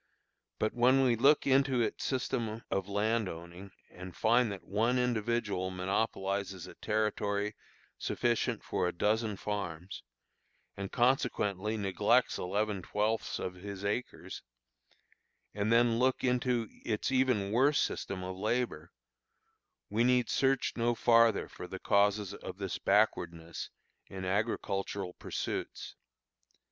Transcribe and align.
But 0.57 0.73
when 0.73 1.03
we 1.03 1.15
look 1.15 1.45
into 1.45 1.79
its 1.81 2.03
system 2.05 2.63
of 2.71 2.89
land 2.89 3.29
owning, 3.29 3.69
and 3.91 4.15
find 4.15 4.51
that 4.51 4.63
one 4.63 4.97
individual 4.97 5.69
monopolizes 5.69 6.65
a 6.65 6.73
territory 6.73 7.55
sufficient 7.99 8.63
for 8.63 8.87
a 8.87 8.91
dozen 8.91 9.35
farms, 9.37 10.01
and 10.75 10.91
consequently 10.91 11.77
neglects 11.77 12.39
eleven 12.39 12.81
twelfths 12.81 13.37
of 13.37 13.53
his 13.53 13.85
acres; 13.85 14.41
and 15.53 15.71
then 15.71 15.99
look 15.99 16.23
into 16.23 16.67
its 16.83 17.11
even 17.11 17.51
worse 17.51 17.79
system 17.79 18.23
of 18.23 18.35
labor, 18.35 18.91
we 19.91 20.03
need 20.03 20.31
search 20.31 20.73
no 20.75 20.95
farther 20.95 21.47
for 21.47 21.67
the 21.67 21.77
causes 21.77 22.33
of 22.33 22.57
this 22.57 22.79
backwardness 22.79 23.69
in 24.07 24.25
agricultural 24.25 25.13
pursuits. 25.13 25.95